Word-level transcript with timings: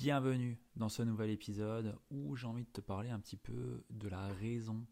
Bienvenue 0.00 0.56
dans 0.76 0.88
ce 0.88 1.02
nouvel 1.02 1.28
épisode 1.28 1.98
où 2.08 2.36
j'ai 2.36 2.46
envie 2.46 2.62
de 2.62 2.70
te 2.70 2.80
parler 2.80 3.10
un 3.10 3.18
petit 3.18 3.36
peu 3.36 3.84
de 3.90 4.06
la 4.06 4.28
raison 4.28 4.86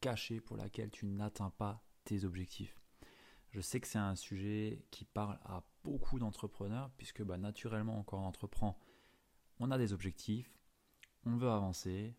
cachée 0.00 0.40
pour 0.40 0.56
laquelle 0.56 0.92
tu 0.92 1.04
n'atteins 1.04 1.50
pas 1.50 1.84
tes 2.04 2.24
objectifs. 2.24 2.80
Je 3.50 3.60
sais 3.60 3.80
que 3.80 3.88
c'est 3.88 3.98
un 3.98 4.14
sujet 4.14 4.86
qui 4.92 5.04
parle 5.04 5.40
à 5.42 5.64
beaucoup 5.82 6.20
d'entrepreneurs 6.20 6.92
puisque 6.96 7.24
bah, 7.24 7.38
naturellement 7.38 8.04
quand 8.04 8.22
on 8.22 8.24
entreprend, 8.24 8.78
on 9.58 9.72
a 9.72 9.78
des 9.78 9.92
objectifs, 9.92 10.56
on 11.26 11.34
veut 11.34 11.50
avancer, 11.50 12.14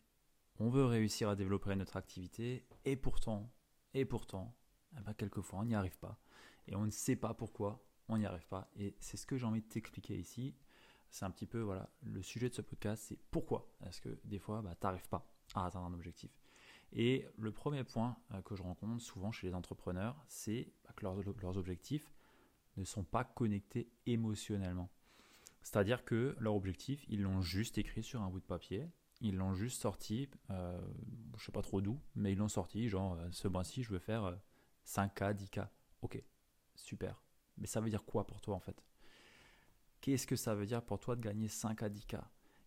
on 0.59 0.69
veut 0.69 0.85
réussir 0.85 1.29
à 1.29 1.37
développer 1.37 1.73
notre 1.77 1.95
activité 1.95 2.67
et 2.83 2.97
pourtant, 2.97 3.53
et 3.93 4.03
pourtant, 4.03 4.53
eh 4.97 5.01
ben, 5.01 5.13
quelquefois 5.13 5.59
on 5.59 5.65
n'y 5.65 5.75
arrive 5.75 5.97
pas 5.97 6.19
et 6.67 6.75
on 6.75 6.83
ne 6.83 6.91
sait 6.91 7.15
pas 7.15 7.33
pourquoi 7.33 7.85
on 8.09 8.17
n'y 8.17 8.25
arrive 8.25 8.47
pas. 8.47 8.69
Et 8.75 8.97
c'est 8.99 9.15
ce 9.15 9.25
que 9.25 9.37
j'ai 9.37 9.45
envie 9.45 9.61
de 9.61 9.69
t'expliquer 9.69 10.17
ici 10.17 10.57
c'est 11.13 11.25
un 11.25 11.31
petit 11.31 11.45
peu 11.45 11.59
voilà 11.59 11.87
le 12.01 12.23
sujet 12.23 12.49
de 12.49 12.55
ce 12.55 12.63
podcast, 12.63 13.05
c'est 13.07 13.19
pourquoi 13.29 13.71
est-ce 13.85 14.01
que 14.01 14.17
des 14.23 14.39
fois 14.39 14.63
bah, 14.63 14.73
tu 14.73 14.85
n'arrives 14.85 15.07
pas 15.07 15.29
à 15.53 15.67
atteindre 15.67 15.85
un 15.85 15.93
objectif? 15.93 16.31
Et 16.91 17.27
le 17.37 17.51
premier 17.51 17.83
point 17.83 18.17
euh, 18.33 18.41
que 18.41 18.55
je 18.55 18.63
rencontre 18.63 18.99
souvent 18.99 19.31
chez 19.31 19.45
les 19.45 19.53
entrepreneurs, 19.53 20.15
c'est 20.27 20.73
bah, 20.83 20.91
que 20.95 21.03
leurs, 21.03 21.57
objectifs 21.57 22.11
ne 22.77 22.83
sont 22.83 23.03
pas 23.03 23.23
connectés 23.23 23.91
émotionnellement. 24.07 24.89
C'est-à-dire 25.61 26.03
que 26.03 26.35
leur 26.39 26.55
objectif, 26.55 27.05
ils 27.07 27.21
l'ont 27.21 27.41
juste 27.41 27.77
écrit 27.77 28.01
sur 28.01 28.23
un 28.23 28.29
bout 28.29 28.39
de 28.39 28.45
papier, 28.45 28.89
ils 29.21 29.35
l'ont 29.35 29.53
juste 29.53 29.79
sorti, 29.79 30.29
euh, 30.49 30.81
je 31.37 31.45
sais 31.45 31.51
pas 31.51 31.61
trop 31.61 31.79
d'où, 31.79 31.99
mais 32.15 32.31
ils 32.31 32.39
l'ont 32.39 32.49
sorti, 32.49 32.89
genre 32.89 33.13
euh, 33.13 33.27
ce 33.31 33.47
mois-ci 33.47 33.83
je 33.83 33.91
veux 33.91 33.99
faire 33.99 34.35
5K, 34.87 35.23
euh, 35.23 35.33
10K. 35.33 35.67
Ok, 36.01 36.23
super. 36.73 37.21
Mais 37.57 37.67
ça 37.67 37.81
veut 37.81 37.91
dire 37.91 38.03
quoi 38.03 38.25
pour 38.25 38.41
toi 38.41 38.55
en 38.55 38.59
fait? 38.59 38.83
Qu'est-ce 40.03 40.27
que 40.27 40.35
ça 40.35 40.53
veut 40.53 40.65
dire 40.65 40.81
pour 40.81 40.99
toi 40.99 41.15
de 41.15 41.21
gagner 41.21 41.47
5 41.47 41.81
à 41.81 41.87
10K 41.87 42.19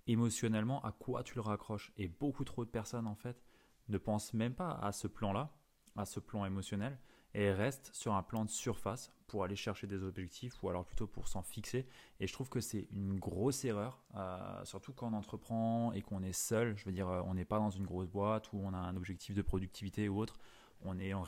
Émotionnellement, 0.06 0.82
à 0.82 0.92
quoi 0.92 1.22
tu 1.22 1.34
le 1.34 1.42
raccroches? 1.42 1.92
Et 1.98 2.08
beaucoup 2.08 2.44
trop 2.44 2.64
de 2.64 2.70
personnes, 2.70 3.06
en 3.06 3.14
fait, 3.14 3.44
ne 3.90 3.98
pensent 3.98 4.32
même 4.32 4.54
pas 4.54 4.70
à 4.70 4.90
ce 4.90 5.06
plan-là, 5.06 5.54
à 5.96 6.06
ce 6.06 6.18
plan 6.18 6.46
émotionnel, 6.46 6.98
et 7.34 7.52
restent 7.52 7.90
sur 7.92 8.14
un 8.14 8.22
plan 8.22 8.46
de 8.46 8.48
surface 8.48 9.12
pour 9.26 9.44
aller 9.44 9.54
chercher 9.54 9.86
des 9.86 10.02
objectifs, 10.02 10.62
ou 10.62 10.70
alors 10.70 10.86
plutôt 10.86 11.06
pour 11.06 11.28
s'en 11.28 11.42
fixer. 11.42 11.86
Et 12.20 12.26
je 12.26 12.32
trouve 12.32 12.48
que 12.48 12.60
c'est 12.60 12.88
une 12.90 13.18
grosse 13.18 13.66
erreur, 13.66 14.02
euh, 14.14 14.64
surtout 14.64 14.94
quand 14.94 15.12
on 15.12 15.12
entreprend 15.12 15.92
et 15.92 16.00
qu'on 16.00 16.22
est 16.22 16.32
seul. 16.32 16.74
Je 16.78 16.86
veux 16.86 16.92
dire, 16.92 17.10
euh, 17.10 17.20
on 17.26 17.34
n'est 17.34 17.44
pas 17.44 17.58
dans 17.58 17.68
une 17.68 17.84
grosse 17.84 18.08
boîte 18.08 18.50
où 18.54 18.62
on 18.64 18.72
a 18.72 18.78
un 18.78 18.96
objectif 18.96 19.34
de 19.34 19.42
productivité 19.42 20.08
ou 20.08 20.18
autre. 20.18 20.38
On 20.80 20.98
est 20.98 21.12
en, 21.12 21.24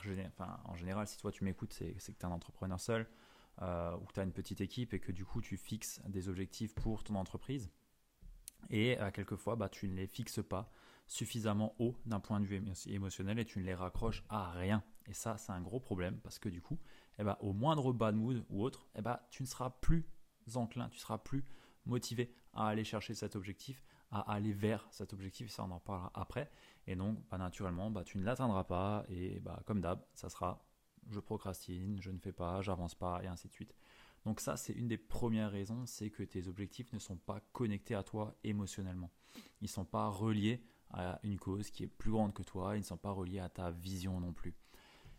en 0.64 0.74
général, 0.74 1.06
si 1.06 1.18
toi 1.18 1.30
tu 1.30 1.44
m'écoutes, 1.44 1.74
c'est 1.74 1.92
que 1.92 2.00
tu 2.00 2.12
es 2.12 2.24
un 2.24 2.30
entrepreneur 2.30 2.80
seul. 2.80 3.06
Euh, 3.62 3.96
où 3.96 4.06
tu 4.14 4.20
as 4.20 4.22
une 4.22 4.32
petite 4.32 4.60
équipe 4.60 4.94
et 4.94 5.00
que 5.00 5.10
du 5.10 5.24
coup 5.24 5.40
tu 5.40 5.56
fixes 5.56 6.00
des 6.06 6.28
objectifs 6.28 6.76
pour 6.76 7.02
ton 7.02 7.16
entreprise. 7.16 7.72
Et 8.70 9.00
euh, 9.00 9.10
quelquefois, 9.10 9.56
bah, 9.56 9.68
tu 9.68 9.88
ne 9.88 9.96
les 9.96 10.06
fixes 10.06 10.40
pas 10.42 10.70
suffisamment 11.08 11.74
haut 11.80 11.96
d'un 12.06 12.20
point 12.20 12.38
de 12.38 12.44
vue 12.44 12.62
émotionnel 12.86 13.36
et 13.40 13.44
tu 13.44 13.58
ne 13.58 13.64
les 13.64 13.74
raccroches 13.74 14.22
à 14.28 14.52
rien. 14.52 14.84
Et 15.06 15.12
ça, 15.12 15.38
c'est 15.38 15.50
un 15.50 15.60
gros 15.60 15.80
problème 15.80 16.20
parce 16.20 16.38
que 16.38 16.48
du 16.48 16.62
coup, 16.62 16.78
eh 17.18 17.24
bah, 17.24 17.36
au 17.40 17.52
moindre 17.52 17.92
bad 17.92 18.14
mood 18.14 18.44
ou 18.48 18.62
autre, 18.62 18.86
eh 18.94 19.02
bah, 19.02 19.26
tu 19.30 19.42
ne 19.42 19.48
seras 19.48 19.70
plus 19.70 20.06
enclin, 20.54 20.88
tu 20.90 20.98
seras 20.98 21.18
plus 21.18 21.44
motivé 21.84 22.32
à 22.52 22.68
aller 22.68 22.84
chercher 22.84 23.14
cet 23.14 23.34
objectif, 23.34 23.82
à 24.12 24.20
aller 24.32 24.52
vers 24.52 24.86
cet 24.92 25.12
objectif, 25.12 25.48
et 25.48 25.50
ça 25.50 25.64
on 25.64 25.70
en 25.72 25.80
parlera 25.80 26.12
après. 26.14 26.48
Et 26.86 26.94
donc, 26.94 27.18
bah, 27.28 27.38
naturellement, 27.38 27.90
bah, 27.90 28.04
tu 28.04 28.18
ne 28.18 28.24
l'atteindras 28.24 28.64
pas, 28.64 29.04
et 29.08 29.40
bah, 29.40 29.62
comme 29.66 29.80
d'hab, 29.80 30.00
ça 30.14 30.28
sera 30.28 30.67
je 31.10 31.20
procrastine, 31.20 32.00
je 32.00 32.10
ne 32.10 32.18
fais 32.18 32.32
pas, 32.32 32.62
j'avance 32.62 32.94
pas, 32.94 33.22
et 33.22 33.26
ainsi 33.26 33.48
de 33.48 33.52
suite. 33.52 33.74
Donc 34.24 34.40
ça, 34.40 34.56
c'est 34.56 34.72
une 34.72 34.88
des 34.88 34.98
premières 34.98 35.50
raisons, 35.50 35.86
c'est 35.86 36.10
que 36.10 36.22
tes 36.22 36.48
objectifs 36.48 36.92
ne 36.92 36.98
sont 36.98 37.16
pas 37.16 37.40
connectés 37.52 37.94
à 37.94 38.02
toi 38.02 38.34
émotionnellement. 38.44 39.10
Ils 39.60 39.64
ne 39.64 39.68
sont 39.68 39.84
pas 39.84 40.08
reliés 40.08 40.62
à 40.90 41.20
une 41.22 41.38
cause 41.38 41.70
qui 41.70 41.84
est 41.84 41.88
plus 41.88 42.10
grande 42.10 42.34
que 42.34 42.42
toi, 42.42 42.76
ils 42.76 42.80
ne 42.80 42.84
sont 42.84 42.96
pas 42.96 43.10
reliés 43.10 43.40
à 43.40 43.48
ta 43.48 43.70
vision 43.70 44.20
non 44.20 44.32
plus. 44.32 44.54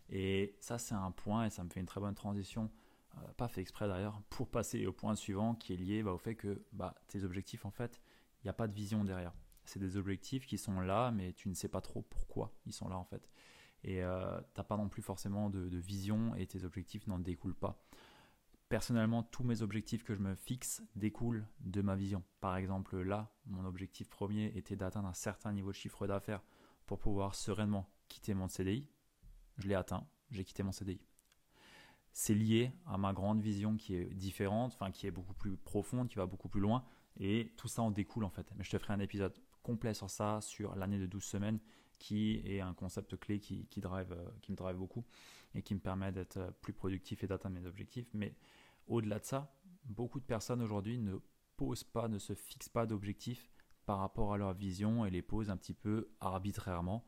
Et 0.08 0.56
ça, 0.60 0.78
c'est 0.78 0.94
un 0.94 1.10
point, 1.12 1.46
et 1.46 1.50
ça 1.50 1.62
me 1.64 1.70
fait 1.70 1.80
une 1.80 1.86
très 1.86 2.00
bonne 2.00 2.14
transition, 2.14 2.70
euh, 3.16 3.32
pas 3.36 3.48
fait 3.48 3.60
exprès 3.60 3.88
d'ailleurs, 3.88 4.20
pour 4.28 4.48
passer 4.48 4.86
au 4.86 4.92
point 4.92 5.14
suivant 5.14 5.54
qui 5.54 5.72
est 5.72 5.76
lié 5.76 6.02
bah, 6.02 6.12
au 6.12 6.18
fait 6.18 6.34
que 6.34 6.64
bah, 6.72 6.94
tes 7.08 7.24
objectifs, 7.24 7.64
en 7.64 7.70
fait, 7.70 8.00
il 8.42 8.46
n'y 8.46 8.50
a 8.50 8.54
pas 8.54 8.66
de 8.66 8.74
vision 8.74 9.04
derrière. 9.04 9.32
C'est 9.64 9.78
des 9.78 9.96
objectifs 9.96 10.46
qui 10.46 10.58
sont 10.58 10.80
là, 10.80 11.12
mais 11.12 11.32
tu 11.32 11.48
ne 11.48 11.54
sais 11.54 11.68
pas 11.68 11.80
trop 11.80 12.02
pourquoi 12.02 12.52
ils 12.66 12.72
sont 12.72 12.88
là 12.88 12.96
en 12.96 13.04
fait 13.04 13.28
et 13.84 14.02
euh, 14.02 14.38
tu 14.54 14.60
n'as 14.60 14.64
pas 14.64 14.76
non 14.76 14.88
plus 14.88 15.02
forcément 15.02 15.50
de, 15.50 15.78
vision 15.78 16.34
et 16.34 16.46
tes 16.46 16.64
objectifs 16.64 17.06
n'en 17.06 17.18
découlent 17.18 17.54
pas. 17.54 17.82
Personnellement, 18.68 19.22
tous 19.24 19.42
mes 19.42 19.62
objectifs 19.62 20.04
que 20.04 20.14
je 20.14 20.20
me 20.20 20.34
fixe 20.34 20.82
découlent 20.94 21.44
de 21.60 21.82
ma 21.82 21.96
vision. 21.96 22.22
Par 22.40 22.56
exemple, 22.56 23.00
là, 23.00 23.32
mon 23.46 23.64
objectif 23.64 24.08
premier 24.08 24.46
était 24.56 24.76
d'atteindre 24.76 25.08
un 25.08 25.14
certain 25.14 25.52
niveau 25.52 25.70
de 25.70 25.76
chiffre 25.76 26.06
d'affaires 26.06 26.42
pour 26.86 26.98
pouvoir 26.98 27.34
sereinement 27.34 27.90
quitter 28.08 28.34
mon 28.34 28.48
CDI. 28.48 28.88
Je 29.58 29.66
l'ai 29.66 29.74
atteint, 29.74 30.06
j'ai 30.30 30.44
quitté 30.44 30.62
mon 30.62 30.72
CDI. 30.72 31.00
C'est 32.12 32.34
lié 32.34 32.72
à 32.86 32.98
ma 32.98 33.12
grande 33.12 33.40
vision 33.40 33.76
qui 33.76 33.94
est 33.94 34.14
différente, 34.14 34.72
enfin 34.74 34.90
qui 34.90 35.06
est 35.06 35.12
beaucoup 35.12 35.34
plus 35.34 35.56
profonde, 35.56 36.08
qui 36.08 36.16
va 36.16 36.26
beaucoup 36.26 36.48
plus 36.48 36.60
loin, 36.60 36.84
et 37.18 37.52
tout 37.56 37.68
ça 37.68 37.82
en 37.82 37.90
découle 37.90 38.24
en 38.24 38.30
fait. 38.30 38.52
Mais 38.56 38.64
je 38.64 38.70
te 38.70 38.78
ferai 38.78 38.92
un 38.92 39.00
épisode 39.00 39.36
complet 39.62 39.94
sur 39.94 40.10
ça, 40.10 40.40
sur 40.40 40.74
l'année 40.76 40.98
de 40.98 41.06
12 41.06 41.22
semaines, 41.22 41.60
qui 42.00 42.42
est 42.44 42.60
un 42.60 42.74
concept 42.74 43.16
clé 43.18 43.38
qui, 43.38 43.68
drive, 43.76 44.10
euh, 44.10 44.28
qui 44.40 44.50
me 44.50 44.56
drive 44.56 44.76
beaucoup 44.76 45.04
et 45.54 45.62
qui 45.62 45.74
me 45.74 45.80
permet 45.80 46.10
d'être 46.10 46.38
euh, 46.38 46.50
plus 46.62 46.72
productif 46.72 47.22
et 47.22 47.28
d'atteindre 47.28 47.60
mes 47.60 47.66
objectifs. 47.66 48.08
Mais 48.14 48.34
au-delà 48.88 49.20
de 49.20 49.24
ça, 49.24 49.54
beaucoup 49.84 50.18
de 50.18 50.24
personnes 50.24 50.62
aujourd'hui 50.62 50.98
ne 50.98 51.18
posent 51.56 51.84
pas, 51.84 52.08
ne 52.08 52.18
se 52.18 52.34
fixent 52.34 52.70
pas 52.70 52.86
d'objectifs 52.86 53.52
par 53.84 53.98
rapport 53.98 54.32
à 54.32 54.38
leur 54.38 54.54
vision 54.54 55.04
et 55.04 55.10
les 55.10 55.22
posent 55.22 55.50
un 55.50 55.56
petit 55.56 55.74
peu 55.74 56.10
arbitrairement, 56.20 57.04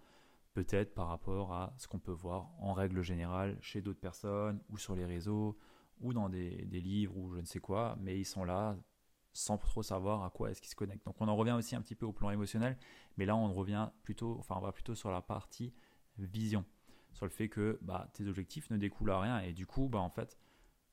peut-être 0.53 0.95
par 0.95 1.09
rapport 1.09 1.53
à 1.55 1.75
ce 1.79 1.89
qu'on 1.89 1.99
peut 1.99 2.13
voir 2.13 2.51
en 2.59 2.75
règle 2.75 3.03
générale 3.03 3.57
chez 3.63 3.81
d'autres 3.81 4.01
personnes 4.01 4.61
ou 4.69 4.77
sur 4.77 4.95
les 4.95 5.07
réseaux 5.07 5.57
ou 6.01 6.13
dans 6.13 6.29
des, 6.29 6.67
des 6.67 6.81
livres 6.81 7.17
ou 7.17 7.33
je 7.35 7.41
ne 7.41 7.47
sais 7.47 7.61
quoi, 7.61 7.97
mais 8.01 8.19
ils 8.19 8.27
sont 8.27 8.45
là 8.45 8.77
sans 9.33 9.59
trop 9.59 9.83
savoir 9.83 10.25
à 10.25 10.31
quoi 10.31 10.51
est-ce 10.51 10.61
qu'ils 10.61 10.71
se 10.71 10.77
connectent. 10.77 11.07
Donc 11.07 11.21
on 11.21 11.29
en 11.29 11.37
revient 11.37 11.53
aussi 11.53 11.75
un 11.75 11.81
petit 11.81 11.95
peu 11.95 12.07
au 12.07 12.13
plan 12.13 12.31
émotionnel, 12.31 12.77
mais 13.17 13.27
là 13.27 13.37
on 13.37 13.53
revient 13.53 13.91
plutôt, 14.03 14.37
enfin 14.39 14.57
on 14.59 14.61
va 14.61 14.73
plutôt 14.73 14.95
sur 14.95 15.11
la 15.11 15.23
partie 15.23 15.73
vision, 16.19 16.65
sur 17.13 17.27
le 17.27 17.31
fait 17.31 17.49
que 17.49 17.79
bah, 17.83 18.11
tes 18.13 18.27
objectifs 18.27 18.71
ne 18.71 18.77
découlent 18.77 19.11
à 19.11 19.21
rien 19.21 19.41
et 19.41 19.53
du 19.53 19.67
coup 19.67 19.89
bah 19.89 20.01
en 20.01 20.11
fait 20.11 20.39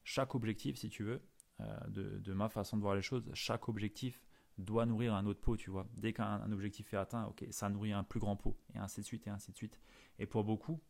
chaque 0.04 0.36
objectif 0.36 0.78
si 0.78 0.90
tu 0.90 1.04
veux, 1.04 1.22
euh, 1.62 1.78
de, 1.88 2.34
ma 2.34 2.50
façon 2.50 2.78
de 2.78 2.82
voir 2.82 2.96
les 2.96 3.02
choses, 3.02 3.30
chaque 3.34 3.68
objectif 3.68 4.22
doit 4.58 4.86
nourrir 4.86 5.14
un 5.14 5.26
autre 5.26 5.40
pot, 5.40 5.56
tu 5.56 5.70
vois. 5.70 5.88
Dès 5.96 6.14
qu'un 6.14 6.52
objectif 6.52 6.94
est 6.94 6.98
atteint, 6.98 7.26
ok, 7.26 7.46
ça 7.50 7.70
nourrit 7.70 7.94
un 7.94 8.04
plus 8.04 8.20
grand 8.20 8.36
pot 8.36 8.58
et 8.74 8.78
ainsi 8.78 9.02
de 9.02 9.06
suite 9.06 9.28
et 9.28 9.30
ainsi 9.30 9.52
de 9.52 9.58
suite. 9.58 9.80
Et 10.20 10.26
pour 10.26 10.44
beaucoup, 10.44 10.82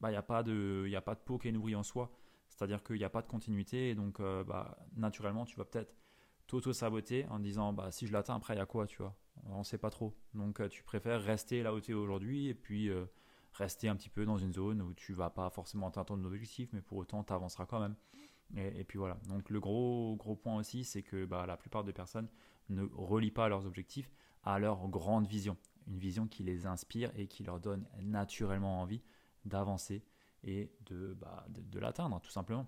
bah 0.00 0.08
il 0.10 0.12
n'y 0.12 0.18
a 0.18 0.22
pas 0.22 0.42
de, 0.42 0.84
il 0.86 0.96
a 0.96 1.00
pas 1.00 1.14
de 1.14 1.20
pot 1.20 1.38
qui 1.38 1.48
est 1.48 1.52
nourri 1.52 1.74
en 1.74 1.82
soi. 1.82 2.10
C'est-à-dire 2.48 2.82
qu'il 2.82 2.96
n'y 2.96 3.04
a 3.04 3.10
pas 3.10 3.22
de 3.22 3.26
continuité 3.26 3.90
et 3.90 3.94
donc 3.94 4.20
euh, 4.20 4.44
naturellement 4.96 5.44
tu 5.44 5.56
vas 5.56 5.64
peut-être 5.64 5.94
t'auto-saboter 6.46 7.26
en 7.28 7.38
disant 7.38 7.72
bah 7.72 7.90
si 7.90 8.06
je 8.06 8.12
l'atteins 8.12 8.36
après 8.36 8.54
il 8.54 8.58
y 8.58 8.60
a 8.60 8.66
quoi 8.66 8.86
tu 8.86 8.98
vois? 8.98 9.16
On 9.46 9.62
sait 9.62 9.78
pas 9.78 9.90
trop. 9.90 10.14
Donc 10.34 10.60
euh, 10.60 10.68
tu 10.68 10.82
préfères 10.82 11.22
rester 11.22 11.62
là 11.62 11.74
où 11.74 11.80
tu 11.80 11.92
es 11.92 11.94
aujourd'hui 11.94 12.48
et 12.48 12.54
puis 12.54 12.88
euh, 12.88 13.06
rester 13.52 13.88
un 13.88 13.96
petit 13.96 14.08
peu 14.08 14.24
dans 14.24 14.38
une 14.38 14.52
zone 14.52 14.80
où 14.82 14.94
tu 14.94 15.12
vas 15.12 15.30
pas 15.30 15.50
forcément 15.50 15.88
atteindre 15.88 16.06
ton 16.06 16.24
objectif 16.24 16.70
mais 16.72 16.80
pour 16.80 16.98
autant 16.98 17.24
tu 17.24 17.32
avanceras 17.32 17.66
quand 17.66 17.80
même. 17.80 17.96
Et, 18.56 18.84
puis 18.84 18.98
voilà. 18.98 19.18
Donc 19.28 19.50
le 19.50 19.58
gros 19.58 20.16
gros 20.16 20.36
point 20.36 20.56
aussi 20.56 20.84
c'est 20.84 21.02
que 21.02 21.24
bah, 21.24 21.46
la 21.46 21.56
plupart 21.56 21.82
des 21.82 21.92
personnes 21.92 22.28
ne 22.68 22.84
relient 22.94 23.30
pas 23.30 23.48
leurs 23.48 23.66
objectifs 23.66 24.10
à 24.44 24.58
leur 24.58 24.88
grande 24.88 25.26
vision. 25.26 25.56
Une 25.86 25.98
vision 25.98 26.28
qui 26.28 26.44
les 26.44 26.66
inspire 26.66 27.10
et 27.16 27.26
qui 27.26 27.42
leur 27.42 27.60
donne 27.60 27.86
naturellement 28.00 28.80
envie 28.80 29.02
d'avancer 29.44 30.04
et 30.44 30.70
de, 30.86 31.14
bah, 31.14 31.46
de 31.48 31.78
l'atteindre 31.78 32.20
tout 32.20 32.30
simplement. 32.30 32.66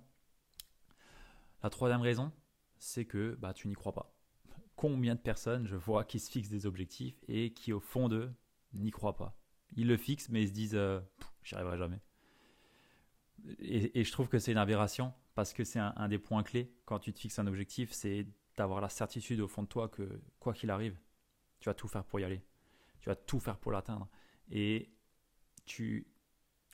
La 1.62 1.70
troisième 1.70 2.00
raison 2.00 2.32
c'est 2.78 3.04
que 3.04 3.36
bah, 3.40 3.52
tu 3.52 3.68
n'y 3.68 3.74
crois 3.74 3.92
pas. 3.92 4.12
Combien 4.74 5.14
de 5.14 5.20
personnes 5.20 5.66
je 5.66 5.76
vois 5.76 6.04
qui 6.04 6.18
se 6.18 6.30
fixent 6.30 6.50
des 6.50 6.66
objectifs 6.66 7.16
et 7.28 7.52
qui 7.52 7.72
au 7.72 7.80
fond 7.80 8.08
d'eux 8.08 8.32
n'y 8.74 8.90
croient 8.90 9.16
pas 9.16 9.38
Ils 9.74 9.86
le 9.86 9.96
fixent 9.96 10.28
mais 10.28 10.42
ils 10.42 10.48
se 10.48 10.52
disent 10.52 10.74
euh, 10.74 11.00
j'y 11.42 11.54
arriverai 11.54 11.78
jamais. 11.78 12.00
Et, 13.58 14.02
je 14.02 14.12
trouve 14.12 14.28
que 14.28 14.38
c'est 14.38 14.52
une 14.52 14.58
aberration 14.58 15.12
parce 15.34 15.52
que 15.52 15.62
c'est 15.62 15.78
un, 15.78 16.08
des 16.08 16.18
points 16.18 16.42
clés 16.42 16.72
quand 16.84 16.98
tu 16.98 17.12
te 17.12 17.20
fixes 17.20 17.38
un 17.38 17.46
objectif, 17.46 17.92
c'est 17.92 18.26
d'avoir 18.56 18.80
la 18.80 18.88
certitude 18.88 19.40
au 19.40 19.48
fond 19.48 19.62
de 19.62 19.68
toi 19.68 19.88
que 19.88 20.20
quoi 20.40 20.52
qu'il 20.52 20.70
arrive, 20.70 20.98
tu 21.60 21.68
vas 21.68 21.74
tout 21.74 21.88
faire 21.88 22.04
pour 22.04 22.18
y 22.18 22.24
aller. 22.24 22.42
Tu 23.00 23.08
vas 23.08 23.14
tout 23.14 23.38
faire 23.38 23.58
pour 23.58 23.70
l'atteindre. 23.70 24.08
Et 24.50 24.90
tu, 25.66 26.06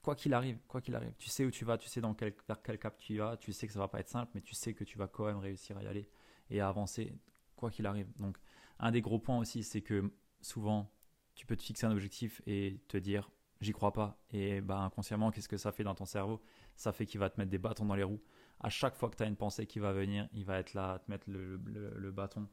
quoi 0.03 0.17
qu'il 0.17 0.35
arrive, 0.35 0.59
quoi 0.69 0.81
qu'il 0.81 0.95
arrive, 0.95 1.15
tu 1.17 1.29
sais 1.29 1.45
où 1.45 1.51
tu 1.51 1.65
vas, 1.65 1.79
tu 1.79 1.89
sais 1.89 2.01
dans 2.01 2.15
quel, 2.15 2.35
vers 2.47 2.61
quel 2.61 2.79
cap 2.79 2.99
tu 2.99 3.19
vas, 3.19 3.37
tu 3.37 3.53
sais 3.53 3.67
que 3.67 3.73
ça 3.73 3.79
va 3.79 3.89
pas 3.89 4.01
être 4.01 4.09
simple, 4.09 4.33
mais 4.35 4.41
tu 4.41 4.55
sais 4.55 4.75
que 4.75 4.85
tu 4.85 4.99
vas 4.99 5.07
quand 5.07 5.27
même 5.27 5.39
réussir 5.39 5.79
à 5.79 5.83
y 5.83 5.87
aller 5.87 6.09
et 6.51 6.61
à 6.61 6.69
avancer, 6.69 7.15
quoi 7.57 7.71
qu'il 7.71 7.87
arrive. 7.87 8.09
Donc, 8.19 8.37
un 8.81 8.91
des 8.91 9.01
gros 9.01 9.19
points 9.19 9.39
aussi, 9.39 9.63
c'est 9.63 9.81
que 9.81 10.13
souvent, 10.41 10.93
tu 11.35 11.47
peux 11.47 11.57
te 11.57 11.63
fixer 11.63 11.87
un 11.87 11.93
objectif 11.93 12.43
et 12.47 12.81
te 12.89 12.97
dire, 12.97 13.31
j'y 13.61 13.73
crois 13.73 13.93
pas. 13.93 14.19
Et 14.31 14.61
bah, 14.61 14.79
inconsciemment, 14.79 15.31
qu'est-ce 15.31 15.49
que 15.49 15.57
ça 15.57 15.73
fait 15.73 15.85
dans 15.85 15.95
ton 15.95 16.05
cerveau? 16.05 16.43
Ça 16.75 16.93
fait 16.93 17.07
qu'il 17.07 17.21
va 17.21 17.31
te 17.31 17.41
mettre 17.41 17.51
des 17.51 17.59
bâtons 17.59 17.87
dans 17.87 17.95
les 17.95 18.03
roues. 18.03 18.21
À 18.61 18.69
chaque 18.69 18.97
fois 18.97 19.09
que 19.09 19.17
tu 19.17 19.23
as 19.23 19.27
une 19.27 19.37
pensée 19.37 19.67
qui 19.67 19.79
va 19.79 19.93
venir, 19.93 20.29
il 20.33 20.45
va 20.45 20.59
être 20.59 20.75
là 20.75 20.95
à 20.95 20.99
te 20.99 21.11
mettre 21.11 21.31
le, 21.31 22.11
bâton 22.11 22.49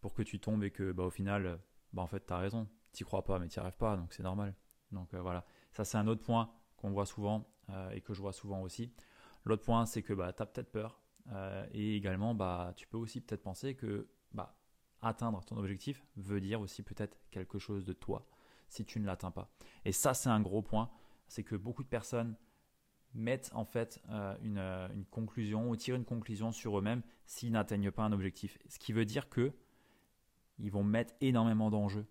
pour 0.00 0.14
que 0.14 0.22
tu 0.22 0.40
tombes 0.40 0.64
et 0.64 0.70
que, 0.70 0.92
bah, 0.92 1.04
au 1.04 1.10
final, 1.10 1.60
bah, 1.92 2.02
en 2.02 2.06
fait, 2.06 2.24
tu 2.26 2.32
as 2.32 2.38
raison. 2.38 2.66
Tu 2.92 3.04
crois 3.04 3.24
pas, 3.24 3.38
mais 3.38 3.48
tu 3.48 3.58
n'y 3.58 3.62
arrives 3.62 3.76
pas, 3.76 3.96
donc 3.96 4.12
c'est 4.12 4.22
normal. 4.22 4.54
Donc 4.94 5.12
euh, 5.12 5.20
voilà, 5.20 5.44
ça 5.72 5.84
c'est 5.84 5.98
un 5.98 6.06
autre 6.06 6.22
point 6.22 6.50
qu'on 6.84 6.90
voit 6.90 7.06
souvent 7.06 7.48
euh, 7.70 7.90
et 7.92 8.02
que 8.02 8.12
je 8.12 8.20
vois 8.20 8.34
souvent 8.34 8.60
aussi. 8.60 8.92
L'autre 9.46 9.64
point, 9.64 9.86
c'est 9.86 10.02
que 10.02 10.12
bah, 10.12 10.34
tu 10.34 10.42
as 10.42 10.46
peut-être 10.46 10.70
peur 10.70 11.00
euh, 11.32 11.66
et 11.72 11.96
également, 11.96 12.34
bah, 12.34 12.74
tu 12.76 12.86
peux 12.86 12.98
aussi 12.98 13.22
peut-être 13.22 13.42
penser 13.42 13.74
que 13.74 14.06
bah, 14.32 14.58
atteindre 15.00 15.42
ton 15.44 15.56
objectif 15.56 16.04
veut 16.16 16.42
dire 16.42 16.60
aussi 16.60 16.82
peut-être 16.82 17.16
quelque 17.30 17.58
chose 17.58 17.86
de 17.86 17.94
toi 17.94 18.28
si 18.68 18.84
tu 18.84 19.00
ne 19.00 19.06
l'atteins 19.06 19.30
pas. 19.30 19.50
Et 19.86 19.92
ça, 19.92 20.12
c'est 20.12 20.28
un 20.28 20.40
gros 20.42 20.60
point, 20.60 20.90
c'est 21.26 21.42
que 21.42 21.56
beaucoup 21.56 21.84
de 21.84 21.88
personnes 21.88 22.36
mettent 23.14 23.50
en 23.54 23.64
fait 23.64 24.02
une, 24.42 24.58
une, 24.58 25.04
conclusion 25.06 25.70
ou 25.70 25.76
tirent 25.76 25.94
une 25.94 26.04
conclusion 26.04 26.52
sur 26.52 26.78
eux-mêmes 26.78 27.02
s'ils 27.24 27.52
n'atteignent 27.52 27.92
pas 27.92 28.02
un 28.02 28.12
objectif. 28.12 28.58
Ce 28.68 28.78
qui 28.78 28.92
veut 28.92 29.04
dire 29.04 29.30
que 29.30 29.52
ils 30.58 30.70
vont 30.70 30.82
mettre 30.82 31.14
énormément 31.20 31.70
d'enjeux 31.70 32.06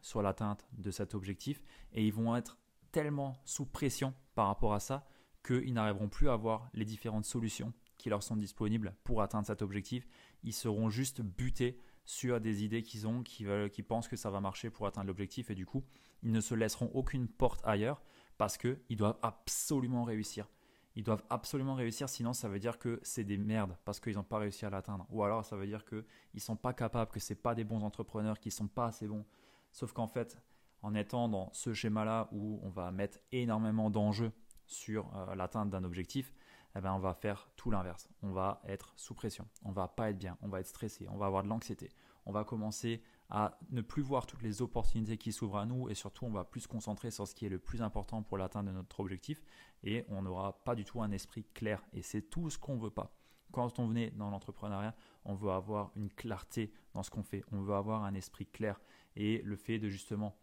sur 0.00 0.20
l'atteinte 0.20 0.66
de 0.72 0.90
cet 0.90 1.14
objectif 1.14 1.62
et 1.92 2.04
ils 2.04 2.12
vont 2.12 2.34
être 2.34 2.59
tellement 2.92 3.36
sous 3.44 3.66
pression 3.66 4.14
par 4.34 4.46
rapport 4.46 4.74
à 4.74 4.80
ça 4.80 5.06
qu'ils 5.44 5.72
n'arriveront 5.72 6.08
plus 6.08 6.28
à 6.28 6.34
avoir 6.34 6.68
les 6.74 6.84
différentes 6.84 7.24
solutions 7.24 7.72
qui 7.98 8.10
leur 8.10 8.22
sont 8.22 8.36
disponibles 8.36 8.94
pour 9.04 9.22
atteindre 9.22 9.46
cet 9.46 9.62
objectif. 9.62 10.08
Ils 10.42 10.54
seront 10.54 10.90
juste 10.90 11.20
butés 11.20 11.78
sur 12.04 12.40
des 12.40 12.64
idées 12.64 12.82
qu'ils 12.82 13.06
ont, 13.06 13.22
qui 13.22 13.82
pensent 13.86 14.08
que 14.08 14.16
ça 14.16 14.30
va 14.30 14.40
marcher 14.40 14.70
pour 14.70 14.86
atteindre 14.86 15.06
l'objectif 15.06 15.50
et 15.50 15.54
du 15.54 15.66
coup, 15.66 15.84
ils 16.22 16.32
ne 16.32 16.40
se 16.40 16.54
laisseront 16.54 16.90
aucune 16.94 17.28
porte 17.28 17.60
ailleurs 17.64 18.02
parce 18.38 18.56
qu'ils 18.56 18.96
doivent 18.96 19.18
absolument 19.22 20.04
réussir. 20.04 20.48
Ils 20.96 21.04
doivent 21.04 21.22
absolument 21.30 21.74
réussir, 21.74 22.08
sinon 22.08 22.32
ça 22.32 22.48
veut 22.48 22.58
dire 22.58 22.78
que 22.78 22.98
c'est 23.02 23.22
des 23.22 23.38
merdes 23.38 23.76
parce 23.84 24.00
qu'ils 24.00 24.14
n'ont 24.14 24.24
pas 24.24 24.38
réussi 24.38 24.66
à 24.66 24.70
l'atteindre. 24.70 25.06
Ou 25.10 25.22
alors 25.22 25.44
ça 25.44 25.56
veut 25.56 25.66
dire 25.66 25.84
qu'ils 25.84 26.04
ne 26.34 26.40
sont 26.40 26.56
pas 26.56 26.72
capables, 26.72 27.10
que 27.10 27.20
ce 27.20 27.34
pas 27.34 27.54
des 27.54 27.64
bons 27.64 27.82
entrepreneurs, 27.82 28.40
qu'ils 28.40 28.50
ne 28.50 28.56
sont 28.56 28.68
pas 28.68 28.86
assez 28.86 29.06
bons. 29.06 29.24
Sauf 29.72 29.92
qu'en 29.92 30.08
fait, 30.08 30.36
en 30.82 30.94
étant 30.94 31.28
dans 31.28 31.52
ce 31.52 31.72
schéma-là 31.72 32.28
où 32.32 32.60
on 32.62 32.70
va 32.70 32.90
mettre 32.90 33.18
énormément 33.32 33.90
d'enjeux 33.90 34.32
sur 34.66 35.14
euh, 35.16 35.34
l'atteinte 35.34 35.70
d'un 35.70 35.84
objectif, 35.84 36.32
eh 36.76 36.80
ben, 36.80 36.92
on 36.92 36.98
va 36.98 37.14
faire 37.14 37.50
tout 37.56 37.70
l'inverse. 37.70 38.08
On 38.22 38.30
va 38.30 38.62
être 38.66 38.92
sous 38.96 39.14
pression, 39.14 39.48
on 39.64 39.72
va 39.72 39.88
pas 39.88 40.10
être 40.10 40.18
bien, 40.18 40.38
on 40.40 40.48
va 40.48 40.60
être 40.60 40.68
stressé, 40.68 41.08
on 41.08 41.16
va 41.16 41.26
avoir 41.26 41.42
de 41.42 41.48
l'anxiété, 41.48 41.90
on 42.26 42.32
va 42.32 42.44
commencer 42.44 43.02
à 43.28 43.58
ne 43.70 43.80
plus 43.80 44.02
voir 44.02 44.26
toutes 44.26 44.42
les 44.42 44.62
opportunités 44.62 45.16
qui 45.16 45.32
s'ouvrent 45.32 45.58
à 45.58 45.66
nous 45.66 45.88
et 45.88 45.94
surtout 45.94 46.26
on 46.26 46.30
va 46.30 46.44
plus 46.44 46.62
se 46.62 46.68
concentrer 46.68 47.10
sur 47.10 47.26
ce 47.26 47.34
qui 47.34 47.46
est 47.46 47.50
le 47.50 47.58
plus 47.58 47.82
important 47.82 48.22
pour 48.22 48.38
l'atteinte 48.38 48.66
de 48.66 48.72
notre 48.72 49.00
objectif 49.00 49.42
et 49.84 50.04
on 50.08 50.22
n'aura 50.22 50.64
pas 50.64 50.74
du 50.74 50.84
tout 50.84 51.00
un 51.00 51.10
esprit 51.12 51.44
clair. 51.54 51.82
Et 51.92 52.02
c'est 52.02 52.22
tout 52.22 52.50
ce 52.50 52.58
qu'on 52.58 52.76
veut 52.76 52.90
pas. 52.90 53.16
Quand 53.52 53.78
on 53.78 53.86
venait 53.86 54.10
dans 54.12 54.30
l'entrepreneuriat, 54.30 54.94
on 55.24 55.34
veut 55.34 55.50
avoir 55.50 55.90
une 55.96 56.08
clarté 56.08 56.72
dans 56.94 57.02
ce 57.02 57.10
qu'on 57.10 57.22
fait, 57.22 57.44
on 57.50 57.60
veut 57.62 57.74
avoir 57.74 58.04
un 58.04 58.14
esprit 58.14 58.46
clair. 58.46 58.80
Et 59.16 59.42
le 59.42 59.56
fait 59.56 59.78
de 59.78 59.88
justement 59.88 60.36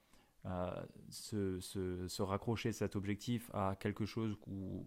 se, 1.09 2.21
raccrocher 2.21 2.71
cet 2.71 2.95
objectif 2.95 3.49
à 3.53 3.75
quelque 3.79 4.05
chose 4.05 4.37
où 4.47 4.85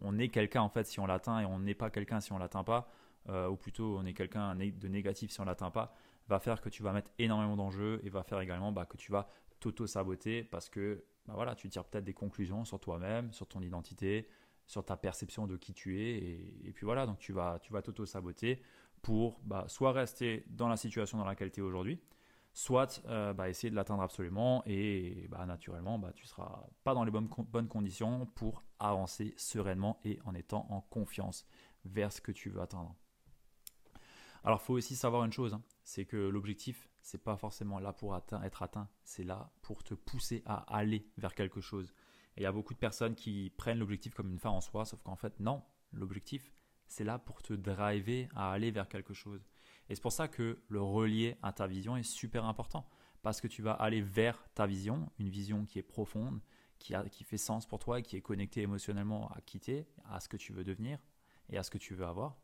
on 0.00 0.18
est 0.18 0.28
quelqu'un 0.28 0.62
en 0.62 0.68
fait 0.68 0.84
si 0.84 1.00
on 1.00 1.06
l'atteint 1.06 1.40
et 1.40 1.44
on 1.44 1.58
n'est 1.58 1.74
pas 1.74 1.90
quelqu'un 1.90 2.20
si 2.20 2.32
on 2.32 2.38
l'atteint 2.38 2.64
pas, 2.64 2.88
euh, 3.28 3.48
ou 3.48 3.56
plutôt 3.56 3.98
on 3.98 4.06
est 4.06 4.14
quelqu'un 4.14 4.54
de 4.54 4.88
négatif 4.88 5.30
si 5.30 5.40
on 5.40 5.44
l'atteint 5.44 5.70
pas, 5.70 5.94
va 6.28 6.38
faire 6.38 6.60
que 6.60 6.68
tu 6.68 6.82
vas 6.82 6.92
mettre 6.92 7.10
énormément 7.18 7.56
d'enjeux 7.56 8.00
et 8.04 8.08
va 8.08 8.22
faire 8.22 8.40
également 8.40 8.72
bah, 8.72 8.86
que 8.86 8.96
tu 8.96 9.12
vas 9.12 9.28
t'auto-saboter 9.60 10.44
parce 10.44 10.68
que 10.68 11.04
bah, 11.26 11.34
voilà, 11.34 11.54
tu 11.54 11.68
tires 11.68 11.84
peut-être 11.84 12.04
des 12.04 12.14
conclusions 12.14 12.64
sur 12.64 12.80
toi-même, 12.80 13.32
sur 13.32 13.46
ton 13.46 13.60
identité, 13.60 14.28
sur 14.66 14.84
ta 14.84 14.96
perception 14.96 15.46
de 15.46 15.56
qui 15.56 15.74
tu 15.74 16.00
es 16.00 16.18
et, 16.64 16.72
puis 16.72 16.84
voilà, 16.84 17.06
donc 17.06 17.18
tu 17.18 17.32
vas 17.32 17.58
tu 17.60 17.72
vas 17.72 17.82
t'auto-saboter 17.82 18.62
pour 19.02 19.40
bah, 19.44 19.64
soit 19.68 19.92
rester 19.92 20.44
dans 20.48 20.68
la 20.68 20.76
situation 20.76 21.18
dans 21.18 21.24
laquelle 21.24 21.50
tu 21.50 21.60
es 21.60 21.62
aujourd'hui, 21.62 22.00
soit 22.52 23.02
euh, 23.06 23.32
bah, 23.32 23.48
essayer 23.48 23.70
de 23.70 23.76
l'atteindre 23.76 24.02
absolument 24.02 24.62
et 24.66 25.28
bah, 25.30 25.46
naturellement 25.46 25.98
bah, 25.98 26.12
tu 26.14 26.26
seras 26.26 26.66
pas 26.84 26.94
dans 26.94 27.04
les 27.04 27.10
bonnes, 27.10 27.28
bonnes 27.48 27.68
conditions 27.68 28.26
pour 28.34 28.64
avancer 28.78 29.34
sereinement 29.36 30.00
et 30.04 30.18
en 30.24 30.34
étant 30.34 30.66
en 30.70 30.80
confiance 30.80 31.46
vers 31.84 32.12
ce 32.12 32.20
que 32.20 32.32
tu 32.32 32.50
veux 32.50 32.60
atteindre. 32.60 32.94
Alors 34.42 34.60
il 34.62 34.64
faut 34.64 34.74
aussi 34.74 34.96
savoir 34.96 35.24
une 35.24 35.32
chose, 35.32 35.54
hein, 35.54 35.62
c'est 35.84 36.06
que 36.06 36.16
l'objectif 36.16 36.88
c'est 37.02 37.22
pas 37.22 37.36
forcément 37.36 37.78
là 37.78 37.92
pour 37.92 38.16
être 38.16 38.62
atteint, 38.62 38.88
c'est 39.04 39.24
là 39.24 39.52
pour 39.62 39.82
te 39.82 39.94
pousser 39.94 40.42
à 40.44 40.56
aller 40.74 41.10
vers 41.16 41.34
quelque 41.34 41.60
chose. 41.60 41.94
Et 42.36 42.40
il 42.40 42.42
y 42.42 42.46
a 42.46 42.52
beaucoup 42.52 42.74
de 42.74 42.78
personnes 42.78 43.14
qui 43.14 43.50
prennent 43.56 43.78
l'objectif 43.78 44.14
comme 44.14 44.30
une 44.30 44.38
fin 44.38 44.50
en 44.50 44.60
soi, 44.60 44.84
sauf 44.84 45.02
qu'en 45.02 45.16
fait 45.16 45.38
non, 45.40 45.62
l'objectif 45.92 46.52
c'est 46.88 47.04
là 47.04 47.18
pour 47.18 47.42
te 47.42 47.52
driver 47.52 48.28
à 48.34 48.52
aller 48.52 48.70
vers 48.70 48.88
quelque 48.88 49.14
chose. 49.14 49.49
Et 49.90 49.96
c'est 49.96 50.02
pour 50.02 50.12
ça 50.12 50.28
que 50.28 50.62
le 50.68 50.80
relier 50.80 51.36
à 51.42 51.52
ta 51.52 51.66
vision 51.66 51.96
est 51.96 52.04
super 52.04 52.44
important. 52.44 52.88
Parce 53.22 53.40
que 53.40 53.48
tu 53.48 53.60
vas 53.60 53.72
aller 53.72 54.00
vers 54.00 54.48
ta 54.54 54.66
vision, 54.66 55.10
une 55.18 55.28
vision 55.28 55.66
qui 55.66 55.78
est 55.78 55.82
profonde, 55.82 56.40
qui, 56.78 56.94
a, 56.94 57.06
qui 57.08 57.24
fait 57.24 57.36
sens 57.36 57.66
pour 57.66 57.80
toi 57.80 57.98
et 57.98 58.02
qui 58.02 58.16
est 58.16 58.22
connectée 58.22 58.62
émotionnellement 58.62 59.28
à 59.32 59.40
quitter, 59.42 59.86
à 60.08 60.20
ce 60.20 60.28
que 60.28 60.38
tu 60.38 60.52
veux 60.52 60.64
devenir 60.64 60.98
et 61.50 61.58
à 61.58 61.62
ce 61.62 61.70
que 61.70 61.76
tu 61.76 61.94
veux 61.94 62.06
avoir. 62.06 62.38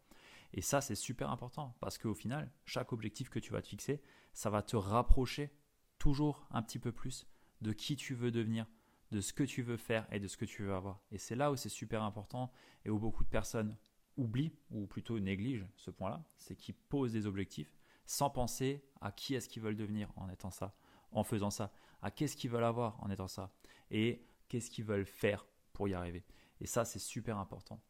Et 0.53 0.61
ça, 0.61 0.81
c'est 0.81 0.97
super 0.97 1.31
important 1.31 1.75
parce 1.81 1.99
qu'au 1.99 2.15
final, 2.15 2.51
chaque 2.65 2.93
objectif 2.93 3.31
que 3.31 3.39
tu 3.39 3.53
vas 3.53 3.63
te 3.63 3.69
fixer, 3.69 4.03
ça 4.33 4.51
va 4.51 4.63
te 4.63 4.77
rapprocher 4.77 5.51
toujours 5.99 6.47
un 6.51 6.63
petit 6.63 6.81
peu 6.81 6.93
plus 6.93 7.27
de 7.63 7.73
qui 7.73 7.97
tu 7.97 8.15
veux 8.15 8.33
devenir, 8.33 8.67
de 9.13 9.21
ce 9.21 9.33
que 9.33 9.45
tu 9.45 9.63
veux 9.63 9.77
faire 9.77 10.07
et 10.13 10.19
de 10.19 10.27
ce 10.27 10.37
que 10.37 10.45
tu 10.45 10.65
veux 10.65 10.75
avoir. 10.75 11.01
Et 11.13 11.19
c'est 11.19 11.37
là 11.37 11.53
où 11.53 11.57
c'est 11.57 11.69
super 11.69 12.03
important 12.03 12.53
et 12.85 12.91
où 12.91 12.99
beaucoup 12.99 13.25
de 13.25 13.31
personnes 13.31 13.77
oublie, 14.17 14.53
ou 14.71 14.87
plutôt 14.87 15.19
néglige 15.19 15.67
ce 15.77 15.91
point-là, 15.91 16.25
c'est 16.39 16.57
qu'ils 16.57 16.75
posent 16.75 17.13
des 17.13 17.27
objectifs 17.27 17.77
sans 18.07 18.31
penser 18.31 18.85
à 19.01 19.13
qui 19.13 19.35
est-ce 19.35 19.49
qu'ils 19.49 19.63
veulent 19.63 19.77
devenir 19.77 20.13
en 20.17 20.29
étant 20.29 20.51
ça, 20.51 20.77
en 21.11 21.25
faisant 21.25 21.51
ça, 21.51 21.73
à 22.03 22.11
qu'est-ce 22.11 22.37
qu'ils 22.37 22.51
veulent 22.51 22.65
avoir 22.65 23.03
en 23.03 23.11
étant 23.11 23.29
ça, 23.29 23.53
et 23.91 24.25
qu'est-ce 24.49 24.71
qu'ils 24.71 24.85
veulent 24.85 25.07
faire 25.07 25.47
pour 25.73 25.89
y 25.89 25.95
arriver. 25.95 26.25
Et 26.61 26.67
ça, 26.67 26.85
c'est 26.85 26.99
super 26.99 27.39
important. 27.39 27.81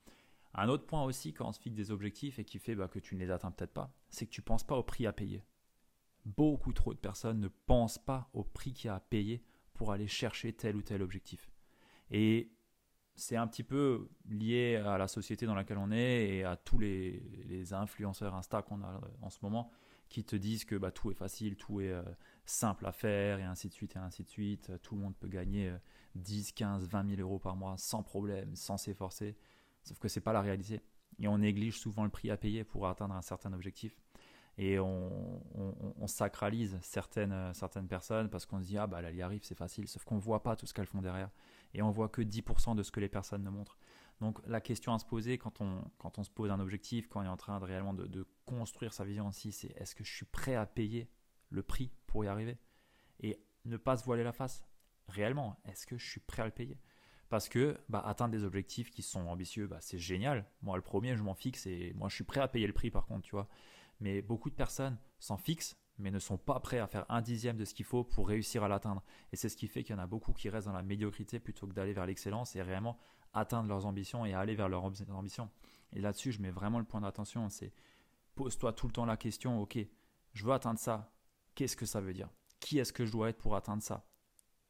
Un 0.55 0.69
autre 0.69 0.87
point 0.87 1.05
aussi, 1.05 1.35
quand 1.35 1.47
on 1.47 1.53
se 1.53 1.61
fixe 1.61 1.77
des 1.77 1.91
objectifs 1.91 2.39
et 2.39 2.45
qui 2.45 2.59
fait 2.59 2.75
bah, 2.75 2.89
que 2.89 2.99
tu 2.99 3.15
ne 3.15 3.21
les 3.21 3.31
atteins 3.31 3.51
peut-être 3.51 3.75
pas, 3.75 3.95
c'est 4.09 4.27
que 4.27 4.31
tu 4.31 4.41
ne 4.41 4.47
penses 4.47 4.65
pas 4.65 4.77
au 4.77 4.83
prix 4.83 5.07
à 5.07 5.13
payer. 5.13 5.45
Beaucoup 6.25 6.73
trop 6.73 6.95
de 6.95 6.99
personnes 6.99 7.41
ne 7.41 7.49
pensent 7.49 7.99
pas 7.99 8.31
au 8.33 8.43
prix 8.43 8.73
qu'il 8.73 8.89
y 8.89 8.91
a 8.91 8.97
à 8.97 9.01
payer 9.01 9.45
pour 9.75 9.93
aller 9.93 10.09
chercher 10.09 10.55
tel 10.55 10.77
ou 10.77 10.83
tel 10.83 11.03
objectif. 11.03 11.53
Et 12.11 12.56
c'est 13.17 13.37
un 13.37 13.47
petit 13.47 13.63
peu 13.63 14.09
lié 14.29 14.77
à 14.77 14.99
la 14.99 15.09
société 15.09 15.47
dans 15.47 15.55
laquelle 15.55 15.79
on 15.79 15.91
est 15.91 16.29
et 16.29 16.45
à 16.45 16.57
tous 16.57 16.79
les, 16.79 17.73
influenceurs 17.73 18.35
Insta 18.35 18.63
qu'on 18.63 18.83
a 18.83 18.89
euh, 18.89 19.09
en 19.23 19.31
ce 19.31 19.39
moment 19.43 19.71
qui 20.09 20.23
te 20.23 20.37
disent 20.37 20.65
que 20.65 20.77
bah, 20.77 20.93
tout 20.93 21.11
est 21.11 21.15
facile, 21.15 21.57
tout 21.57 21.81
est 21.81 21.91
euh, 21.91 22.03
simple 22.45 22.87
à 22.87 22.93
faire 22.93 23.41
et 23.41 23.45
ainsi 23.45 23.69
de 23.69 23.73
suite 23.73 23.97
et 23.97 23.99
ainsi 23.99 24.23
de 24.23 24.29
suite. 24.29 24.71
Tout 24.83 24.95
le 24.95 25.01
monde 25.01 25.17
peut 25.17 25.29
gagner 25.29 25.75
10, 26.15 26.53
15, 26.53 26.89
20 26.89 27.17
000 27.17 27.21
euros 27.21 27.39
par 27.41 27.57
mois 27.57 27.75
sans 27.77 28.03
problème, 28.03 28.55
sans 28.55 28.77
s'efforcer. 28.77 29.37
Sauf 29.83 29.99
que 29.99 30.09
ce 30.09 30.19
n'est 30.19 30.23
pas 30.23 30.33
la 30.33 30.43
réalité. 30.43 30.81
Et 31.19 31.27
on 31.27 31.39
néglige 31.39 31.79
souvent 31.79 32.05
le 32.05 32.11
prix 32.11 32.31
à 32.31 32.37
payer 32.37 32.63
pour 32.63 32.87
atteindre 32.87 33.15
un 33.15 33.23
certain 33.23 33.53
objectif 33.53 33.97
et 34.59 34.79
on, 34.79 36.07
sacralise 36.07 36.79
certaines, 36.83 37.53
certaines 37.53 37.89
personnes 37.89 38.31
parce 38.31 38.47
qu'on 38.47 38.61
se 38.61 38.67
dit 38.67 38.79
ah 38.79 38.87
bah 38.87 39.01
elle 39.03 39.17
y 39.17 39.23
arrive 39.23 39.43
c'est 39.43 39.57
facile 39.57 39.89
sauf 39.89 40.05
qu'on 40.05 40.19
voit 40.19 40.43
pas 40.43 40.55
tout 40.55 40.67
ce 40.67 40.73
qu'elles 40.73 40.87
font 40.87 41.03
derrière 41.03 41.31
et 41.75 41.83
on 41.83 41.91
voit 41.91 42.09
que 42.09 42.23
10% 42.23 42.75
de 42.75 42.83
ce 42.83 42.91
que 42.91 43.01
les 43.01 43.09
personnes 43.09 43.43
nous 43.43 43.51
montrent 43.51 43.79
donc 44.21 44.39
la 44.47 44.61
question 44.61 44.95
à 44.95 44.99
se 44.99 45.05
poser 45.05 45.37
quand 45.37 45.61
on, 45.61 45.85
quand 45.99 46.19
on 46.19 46.25
se 46.25 46.31
pose 46.31 46.51
un 46.51 46.61
objectif 46.61 47.09
quand 47.09 47.21
on 47.21 47.25
est 47.25 47.29
en 47.29 47.37
train 47.37 47.59
de 47.61 47.65
réellement 47.65 47.95
de, 47.95 48.27
construire 48.45 48.93
sa 48.93 49.05
vision 49.05 49.29
aussi 49.29 49.53
c'est 49.53 49.73
est-ce 49.77 49.95
que 49.95 50.05
je 50.05 50.15
suis 50.15 50.27
prêt 50.27 50.55
à 50.55 50.67
payer 50.67 51.09
le 51.51 51.63
prix 51.63 51.93
pour 52.07 52.25
y 52.25 52.29
arriver? 52.29 52.59
Et 53.21 53.41
ne 53.65 53.77
pas 53.77 53.97
se 53.97 54.05
voiler 54.05 54.23
la 54.23 54.33
face 54.33 54.65
réellement 55.09 55.61
est-ce 55.65 55.87
que 55.87 55.99
je 55.99 56.09
suis 56.09 56.21
prêt 56.21 56.43
à 56.43 56.47
le 56.47 56.53
payer? 56.53 56.79
Parce 57.29 57.49
que 57.49 57.77
bah, 57.89 58.03
atteindre 58.07 58.33
des 58.33 58.45
objectifs 58.45 58.91
qui 58.91 59.03
sont 59.03 59.27
ambitieux, 59.27 59.67
bah, 59.67 59.79
c'est 59.81 59.99
génial. 59.99 60.47
Moi, 60.63 60.77
le 60.77 60.83
premier, 60.83 61.17
je 61.17 61.23
m'en 61.23 61.35
fixe 61.35 61.67
et 61.67 61.93
moi, 61.95 62.09
je 62.09 62.15
suis 62.15 62.25
prêt 62.25 62.41
à 62.41 62.49
payer 62.49 62.67
le 62.67 62.73
prix 62.73 62.91
par 62.91 63.07
contre, 63.07 63.23
tu 63.23 63.33
vois. 63.33 63.49
Mais 64.01 64.23
beaucoup 64.23 64.51
de 64.51 64.55
personnes 64.55 64.97
s'en 65.19 65.37
fixent, 65.37 65.77
mais 65.99 66.11
ne 66.11 66.19
sont 66.19 66.39
pas 66.39 66.61
prêts 66.61 66.79
à 66.79 66.87
faire 66.87 67.07
un 67.09 67.23
dixième 67.23 67.57
de 67.57 67.65
ce 67.65 67.75
qu'il 67.75 67.85
faut 67.85 68.05
pour 68.05 68.29
réussir 68.29 68.63
à 68.63 68.69
l'atteindre. 68.69 69.03
Et 69.33 69.37
c'est 69.37 69.49
ce 69.49 69.57
qui 69.57 69.69
fait 69.69 69.83
qu'il 69.83 69.97
y 69.97 69.99
en 69.99 70.03
a 70.03 70.07
beaucoup 70.07 70.33
qui 70.33 70.49
restent 70.49 70.67
dans 70.67 70.73
la 70.73 70.83
médiocrité 70.83 71.41
plutôt 71.41 71.67
que 71.67 71.73
d'aller 71.73 71.93
vers 71.93 72.07
l'excellence 72.07 72.55
et 72.57 72.63
réellement 72.63 72.99
atteindre 73.33 73.69
leurs 73.69 73.87
ambitions 73.87 74.25
et 74.27 74.35
aller 74.35 74.55
vers 74.55 74.69
leurs 74.69 74.85
ambitions. 74.85 75.51
Et 75.93 76.01
là-dessus, 76.01 76.33
je 76.33 76.41
mets 76.41 76.51
vraiment 76.51 76.79
le 76.79 76.85
point 76.85 77.01
d'attention. 77.01 77.49
C'est 77.49 77.73
pose-toi 78.35 78.73
tout 78.73 78.87
le 78.87 78.93
temps 78.93 79.07
la 79.07 79.17
question, 79.17 79.61
ok, 79.61 79.79
je 80.33 80.45
veux 80.45 80.53
atteindre 80.53 80.79
ça. 80.79 81.13
Qu'est-ce 81.55 81.77
que 81.77 81.87
ça 81.87 82.01
veut 82.01 82.13
dire? 82.13 82.29
Qui 82.61 82.79
est-ce 82.79 82.93
que 82.93 83.07
je 83.07 83.13
dois 83.13 83.31
être 83.31 83.39
pour 83.39 83.57
atteindre 83.57 83.83
ça? 83.83 84.07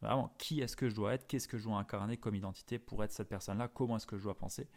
Vraiment, 0.03 0.35
qui 0.39 0.61
est-ce 0.61 0.77
que 0.77 0.89
je 0.89 0.95
dois 0.95 1.15
être? 1.15 1.27
Qu'est-ce 1.27 1.49
que 1.49 1.59
je 1.59 1.65
dois 1.65 1.79
incarner 1.79 2.17
comme 2.17 2.35
identité 2.35 2.79
pour 2.79 3.03
être 3.03 3.13
cette 3.13 3.29
personne-là? 3.29 3.69
Comment 3.69 3.97
est-ce 3.97 4.07
que 4.07 4.19
je 4.19 4.23
dois 4.23 4.37
penser? 4.37 4.69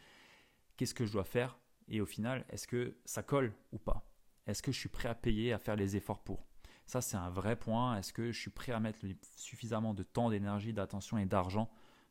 Qu'est-ce 0.78 0.94
que 0.94 1.06
je 1.06 1.12
dois 1.12 1.26
faire? 1.26 1.60
Et 1.88 2.02
au 2.02 2.06
final, 2.06 2.46
est-ce 2.50 2.68
que 2.68 2.98
ça 3.06 3.22
colle 3.22 3.54
ou 3.72 3.78
pas? 3.78 4.09
Est-ce 4.50 4.64
que 4.64 4.72
je 4.72 4.80
suis 4.80 4.90
prêt 4.90 5.08
à 5.08 5.14
payer, 5.14 5.54
à 5.54 5.60
faire 5.60 5.76
les 5.76 5.96
efforts 5.96 6.24
pour? 6.24 6.48
Ça, 6.88 7.02
c'est 7.02 7.18
un 7.18 7.30
vrai 7.30 7.56
point. 7.56 7.98
Est-ce 7.98 8.12
que 8.12 8.32
je 8.32 8.40
suis 8.40 8.50
prêt 8.50 8.72
à 8.72 8.80
mettre 8.80 9.06
suffisamment 9.38 9.94
de 9.94 10.02
temps, 10.02 10.32
d'énergie, 10.32 10.74
d'attention 10.74 11.20
et 11.20 11.26
d'argent 11.28 11.70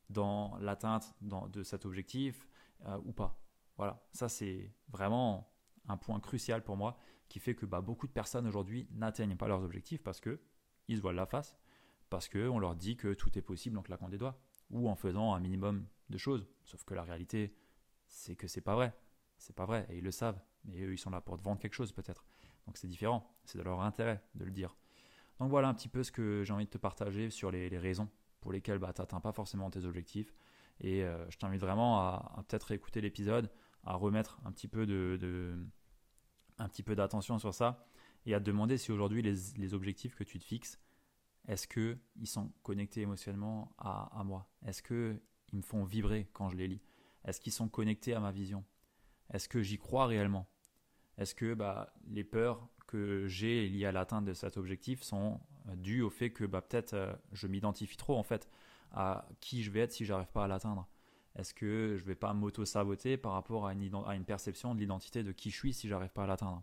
dans 0.09 0.57
l'atteinte 0.59 1.17
de 1.21 1.65
cet 1.65 1.85
objectif 1.85 2.49
euh, 2.87 2.97
ou 3.05 3.13
pas? 3.13 3.43
Voilà, 3.77 4.07
ça 4.13 4.29
c'est 4.29 4.73
vraiment 4.89 5.53
un 5.89 5.97
point 5.97 6.21
crucial 6.21 6.63
pour 6.63 6.77
moi 6.77 6.97
qui 7.29 7.41
fait 7.41 7.57
que 7.57 7.67
bah, 7.67 7.81
beaucoup 7.81 8.07
de 8.07 8.13
personnes 8.13 8.47
aujourd'hui 8.47 8.89
n'atteignent 8.93 9.37
pas 9.37 9.49
leurs 9.49 9.63
objectifs 9.63 10.03
parce 10.03 10.21
que 10.21 10.41
ils 10.87 10.97
se 10.97 11.03
voilent 11.03 11.17
la 11.17 11.27
face, 11.27 11.57
parce 12.09 12.29
qu'on 12.29 12.61
leur 12.61 12.77
dit 12.77 12.97
que 12.97 13.15
tout 13.15 13.37
est 13.37 13.43
possible 13.43 13.77
en 13.79 13.83
claquant 13.83 14.09
des 14.09 14.17
doigts 14.17 14.41
ou 14.71 14.89
en 14.89 14.95
faisant 14.95 15.35
un 15.35 15.41
minimum 15.41 15.87
de 16.09 16.19
choses. 16.19 16.47
Sauf 16.65 16.85
que 16.85 16.95
la 16.95 17.03
réalité, 17.03 17.57
c'est 18.07 18.37
que 18.37 18.47
c'est 18.47 18.61
pas 18.61 18.77
vrai. 18.77 18.95
C'est 19.39 19.57
pas 19.57 19.67
vrai 19.67 19.87
et 19.91 19.99
ils 19.99 20.05
le 20.05 20.13
savent. 20.13 20.41
Mais 20.69 20.83
eux, 20.83 20.93
ils 20.93 20.99
sont 20.99 21.11
là 21.11 21.21
pour 21.21 21.37
te 21.37 21.43
vendre 21.43 21.59
quelque 21.61 21.75
chose 21.75 21.93
peut-être. 21.93 22.25
Donc 22.67 22.77
c'est 22.77 22.87
différent. 22.87 23.35
C'est 23.45 23.59
de 23.59 23.63
leur 23.63 23.81
intérêt 23.81 24.23
de 24.35 24.45
le 24.45 24.51
dire. 24.51 24.77
Donc 25.41 25.51
voilà 25.51 25.69
un 25.69 25.75
petit 25.75 25.89
peu 25.89 26.03
ce 26.03 26.13
que 26.13 26.43
j'ai 26.45 26.53
envie 26.53 26.67
de 26.67 26.71
te 26.71 26.79
partager 26.79 27.31
sur 27.31 27.51
les, 27.51 27.69
raisons 27.79 28.09
pour 28.41 28.53
lesquelles 28.53 28.79
bah, 28.79 28.93
tu 28.95 29.01
n'atteins 29.01 29.21
pas 29.21 29.33
forcément 29.33 29.71
tes 29.71 29.85
objectifs. 29.85 30.35
Et 30.81 31.03
euh, 31.03 31.29
je 31.31 31.39
t'invite 31.39 31.61
vraiment 31.61 31.99
à, 31.99 32.45
peut-être 32.49 32.71
écouter 32.71 33.01
l'épisode, 33.01 33.51
à 33.85 33.95
remettre 33.95 34.41
un 34.45 34.53
petit 34.53 34.69
peu 34.69 34.87
de 34.87 35.67
un 36.59 36.69
petit 36.69 36.83
peu 36.83 36.95
d'attention 36.95 37.39
sur 37.39 37.55
ça 37.55 37.87
et 38.27 38.35
à 38.35 38.41
te 38.41 38.45
demander 38.45 38.77
si 38.77 38.93
aujourd'hui 38.93 39.23
les, 39.23 39.75
objectifs 39.75 40.15
que 40.15 40.25
tu 40.25 40.39
te 40.39 40.45
fixes, 40.45 40.79
est-ce 41.47 41.67
qu'ils 41.67 42.27
sont 42.27 42.53
connectés 42.63 43.01
émotionnellement 43.03 43.75
à, 43.79 44.23
moi? 44.25 44.51
Est-ce 44.67 44.83
qu'ils 44.83 45.21
me 45.53 45.63
font 45.63 45.85
vibrer 45.85 46.29
quand 46.33 46.51
je 46.51 46.57
les 46.57 46.69
lis? 46.69 46.83
Est-ce 47.25 47.41
qu'ils 47.41 47.53
sont 47.53 47.69
connectés 47.69 48.15
à 48.15 48.21
ma 48.21 48.33
vision? 48.33 48.65
Est-ce 49.33 49.49
que 49.49 49.63
j'y 49.63 49.79
crois 49.79 50.07
réellement? 50.07 50.47
Est-ce 51.19 51.35
que 51.35 51.55
bah, 51.55 51.93
les 52.07 52.25
peurs 52.25 52.69
que 52.87 53.27
j'ai 53.27 53.69
liées 53.69 53.87
à 53.87 53.93
l'atteinte 53.93 54.25
de 54.25 54.33
cet 54.33 54.57
objectif 54.57 55.03
sont 55.03 55.41
euh, 55.69 55.75
dues 55.77 56.03
au 56.03 56.11
fait 56.11 56.31
que 56.31 56.45
bah, 56.45 56.63
peut-être 56.63 56.95
euh, 56.95 57.13
je 57.33 57.47
m'identifie 57.47 57.97
trop 57.97 58.17
en 58.17 58.23
fait 58.23 58.49
à 58.93 59.29
qui 59.41 59.63
je 59.63 59.71
vais 59.71 59.81
être 59.81 59.93
si 59.93 60.05
j'arrive 60.05 60.29
pas 60.29 60.45
à 60.45 60.49
l'atteindre? 60.49 60.89
Est-ce 61.37 61.55
que 61.55 61.97
je 61.97 62.05
vais 62.05 62.15
pas 62.15 62.33
m'auto-saboter 62.33 63.17
par 63.17 63.33
rapport 63.33 63.67
à 63.67 63.73
une, 63.73 64.25
perception 64.25 64.75
de 64.75 64.81
l'identité 64.81 65.23
de 65.23 65.33
qui 65.33 65.51
je 65.51 65.57
suis 65.57 65.75
si 65.75 65.89
j'arrive 65.89 66.11
pas 66.11 66.25
à 66.25 66.27
l'atteindre? 66.27 66.63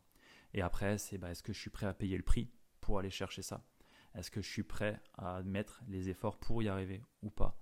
Et 0.53 0.62
après, 0.62 0.97
c'est 0.97 1.17
bah, 1.17 1.31
est-ce 1.31 1.43
que 1.43 1.53
je 1.53 1.59
suis 1.59 1.69
prêt 1.69 1.85
à 1.85 1.93
payer 1.93 2.17
le 2.17 2.24
prix 2.24 2.50
pour 2.81 3.00
aller 3.00 3.09
chercher 3.09 3.41
ça? 3.41 3.62
Est-ce 4.15 4.31
que 4.31 4.41
je 4.41 4.50
suis 4.50 4.63
prêt 4.63 5.00
à 5.17 5.43
mettre 5.43 5.81
les 5.88 6.09
efforts 6.09 6.38
pour 6.38 6.63
y 6.63 6.69
arriver 6.69 7.03
ou 7.21 7.29
pas? 7.29 7.62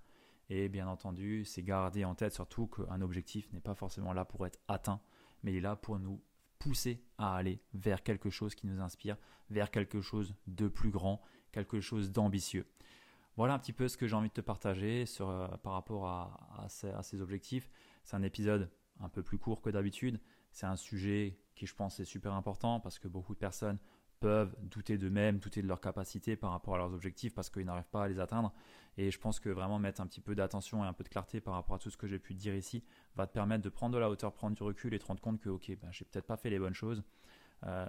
Et 0.50 0.70
bien 0.70 0.88
entendu, 0.88 1.44
c'est 1.46 1.64
garder 1.64 2.06
en 2.06 2.14
tête 2.14 2.34
surtout 2.34 2.68
qu'un 2.68 3.02
objectif 3.02 3.52
n'est 3.52 3.62
pas 3.62 3.74
forcément 3.74 4.14
là 4.14 4.26
pour 4.26 4.46
être 4.46 4.60
atteint, 4.68 5.02
mais 5.42 5.52
il 5.52 5.58
est 5.58 5.62
là 5.62 5.76
pour 5.76 6.00
nous 6.00 6.22
pousser 6.64 7.04
à 7.18 7.36
aller 7.36 7.62
vers 7.74 8.04
quelque 8.04 8.30
chose 8.30 8.56
qui 8.56 8.68
nous 8.68 8.80
inspire, 8.80 9.18
vers 9.50 9.70
quelque 9.70 10.00
chose 10.00 10.34
de 10.48 10.70
plus 10.70 10.92
grand, 10.92 11.22
quelque 11.52 11.82
chose 11.82 12.10
d'ambitieux. 12.12 12.66
Voilà 13.36 13.54
un 13.54 13.60
petit 13.60 13.74
peu 13.74 13.90
ce 13.90 13.98
que 13.98 14.08
j'ai 14.08 14.16
envie 14.16 14.30
de 14.30 14.34
te 14.34 14.42
partager 14.42 15.04
euh, 15.20 15.48
par 15.58 15.74
rapport 15.74 16.08
à, 16.08 16.68
ces, 16.70 17.22
objectifs. 17.22 17.70
C'est 18.06 18.16
un 18.16 18.24
épisode 18.24 18.72
un 19.02 19.10
peu 19.10 19.24
plus 19.24 19.38
court 19.38 19.62
que 19.62 19.70
d'habitude. 19.70 20.22
C'est 20.52 20.66
un 20.66 20.78
sujet 20.78 21.38
qui, 21.56 21.66
je 21.66 21.76
pense, 21.76 22.00
est 22.00 22.06
super 22.06 22.34
important 22.34 22.80
parce 22.80 22.98
que 22.98 23.10
beaucoup 23.10 23.34
de 23.34 23.40
personnes 23.40 23.80
peuvent 24.24 24.56
douter 24.62 24.98
d'eux-mêmes, 24.98 25.38
douter 25.38 25.62
de 25.62 25.68
leurs 25.68 25.82
capacités 25.82 26.38
par 26.38 26.52
rapport 26.52 26.76
à 26.76 26.78
leurs 26.78 26.94
objectifs 26.94 27.34
parce 27.34 27.50
qu'ils 27.50 27.66
n'arrivent 27.66 27.90
pas 27.92 28.06
à 28.06 28.08
les 28.08 28.22
atteindre. 28.22 28.54
Et 28.98 29.12
je 29.12 29.20
pense 29.20 29.42
que 29.42 29.50
vraiment 29.50 29.80
mettre 29.80 30.00
un 30.00 30.08
petit 30.08 30.22
peu 30.22 30.34
d'attention 30.34 30.82
et 30.86 30.88
un 30.88 30.94
peu 30.94 31.04
de 31.04 31.10
clarté 31.10 31.42
par 31.42 31.56
rapport 31.56 31.76
à 31.76 31.80
tout 31.80 31.90
ce 31.90 31.98
que 31.98 32.08
j'ai 32.08 32.20
pu 32.20 32.34
dire 32.34 32.56
ici 32.56 32.86
va 33.18 33.28
te 33.28 33.34
permettre 33.34 33.66
de 33.66 33.70
prendre 33.70 33.94
de 33.94 34.00
la 34.00 34.10
hauteur, 34.10 34.32
prendre 34.32 34.56
du 34.56 34.64
recul 34.64 34.94
et 34.94 35.00
te 35.00 35.06
rendre 35.06 35.20
compte 35.20 35.42
que, 35.42 35.50
ok, 35.50 35.78
ben, 35.82 35.92
j'ai 35.92 36.06
peut-être 36.06 36.26
pas 36.26 36.38
fait 36.38 36.50
les 36.50 36.58
bonnes 36.58 36.74
choses. 36.74 37.04
Euh, 37.66 37.86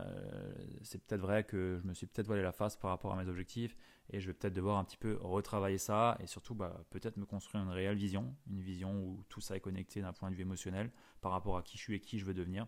c'est 0.83 1.01
peut-être 1.05 1.21
vrai 1.21 1.45
que 1.45 1.79
je 1.81 1.87
me 1.87 1.95
suis 1.95 2.09
peut-être 2.09 2.27
voilé 2.27 2.43
la 2.43 2.53
face 2.53 2.75
par 2.75 2.91
rapport 2.91 3.13
à 3.13 3.17
mes 3.23 3.29
objectifs 3.29 3.77
et 4.11 4.19
je 4.19 4.27
vais 4.27 4.33
peut-être 4.33 4.55
devoir 4.55 4.79
un 4.79 4.85
petit 4.85 4.97
peu 4.97 5.19
retravailler 5.21 5.79
ça 5.79 6.17
et 6.21 6.27
surtout 6.27 6.57
bah, 6.57 6.85
peut-être 6.91 7.17
me 7.17 7.27
construire 7.27 7.63
une 7.63 7.71
réelle 7.71 7.97
vision, 7.97 8.35
une 8.51 8.61
vision 8.61 8.93
où 8.93 9.25
tout 9.29 9.41
ça 9.41 9.55
est 9.55 9.61
connecté 9.61 10.01
d'un 10.01 10.13
point 10.13 10.31
de 10.31 10.35
vue 10.35 10.43
émotionnel 10.43 10.91
par 11.21 11.31
rapport 11.31 11.57
à 11.57 11.63
qui 11.63 11.77
je 11.79 11.83
suis 11.83 11.95
et 11.95 12.01
qui 12.01 12.19
je 12.19 12.25
veux 12.25 12.35
devenir. 12.35 12.67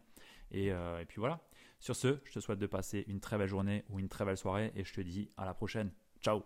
Et, 0.52 0.72
euh, 0.72 1.00
et 1.00 1.04
puis 1.04 1.18
voilà. 1.18 1.40
Sur 1.78 1.96
ce, 1.96 2.18
je 2.24 2.32
te 2.32 2.40
souhaite 2.40 2.58
de 2.58 2.66
passer 2.66 3.04
une 3.06 3.20
très 3.20 3.38
belle 3.38 3.48
journée 3.48 3.84
ou 3.88 3.98
une 3.98 4.08
très 4.08 4.24
belle 4.24 4.36
soirée 4.36 4.72
et 4.74 4.84
je 4.84 4.92
te 4.92 5.00
dis 5.00 5.30
à 5.36 5.44
la 5.44 5.54
prochaine. 5.54 5.92
Ciao 6.20 6.42